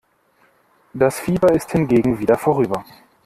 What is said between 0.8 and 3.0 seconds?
Das Fieber ist hingegen wieder vorüber.